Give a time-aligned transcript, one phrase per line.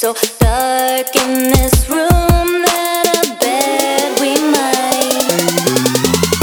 [0.00, 5.28] so dark in this room that I bet we might.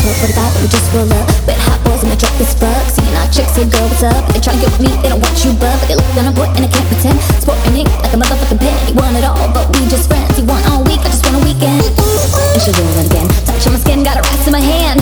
[0.05, 1.25] 1245, we just roll up.
[1.49, 2.85] With hot boys in the truck is fuck.
[2.85, 4.29] Seeing our chicks say, girl, what's up?
[4.29, 5.57] They try to get with me, they don't want you.
[5.57, 7.18] But they look down on boy and I can't pretend.
[7.41, 8.78] Sporting ink like a motherfucking pen.
[8.86, 10.37] He want it all, but we just friends.
[10.37, 11.82] He want all week, I just want a weekend.
[11.82, 13.25] And she'll do it again.
[13.42, 15.01] Touch on my skin, got a rest in my hand.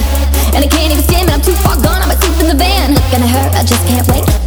[0.55, 1.99] And I can't even stand, but I'm too far gone.
[1.99, 2.95] I'm asleep in the van.
[2.95, 4.44] Looking at her, I just can't wait.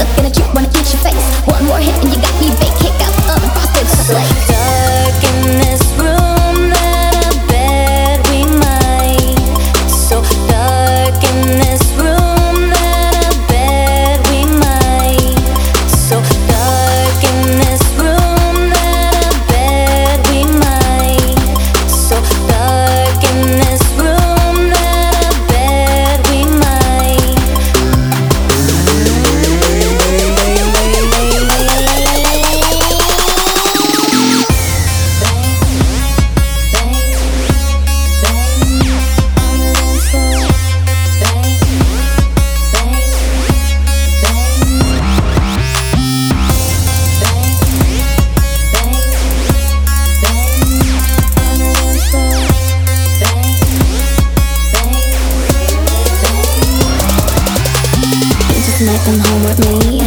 [59.59, 60.02] Me.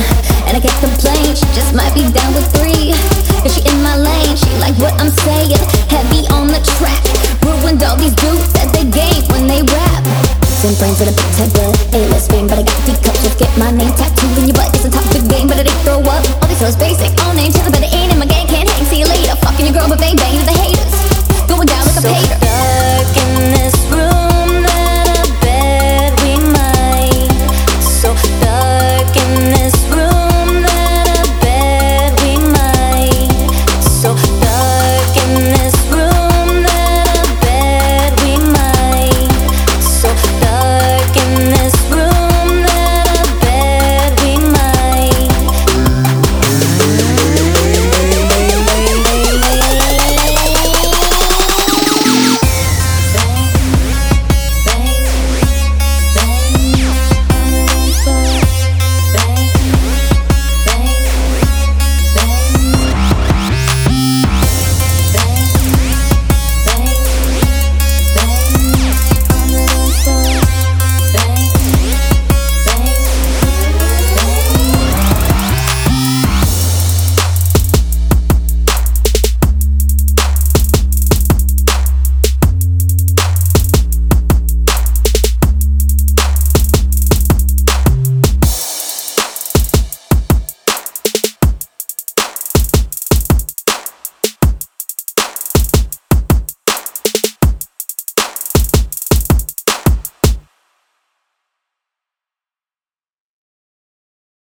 [0.48, 2.96] And I can't complain, she just might be down with three.
[3.44, 5.60] If she in my lane, she like what I'm saying.
[5.92, 7.04] Heavy on the track.
[7.44, 10.02] Ruined all these dudes that they game when they rap.
[10.62, 13.22] Same brains with a big type blood, A-list fame, but I got D cups.
[13.24, 14.70] Just get my name tattooed in your butt.
[14.76, 16.22] It's a top big game, but it ain't throw up.
[16.42, 18.12] All these hoes basic, all name, tell but it ain't